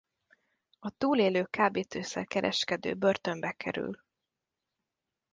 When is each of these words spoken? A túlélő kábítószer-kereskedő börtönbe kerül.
A 0.79 0.89
túlélő 0.89 1.45
kábítószer-kereskedő 1.45 2.93
börtönbe 2.93 3.51
kerül. 3.51 4.03